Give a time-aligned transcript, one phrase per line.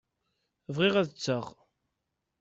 [0.75, 1.45] Bɣiɣ ad tteɣ.